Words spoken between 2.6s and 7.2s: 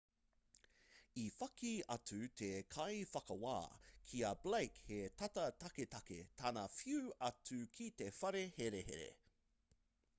kaiwhakawā ki a blake he tata taketake tana whiu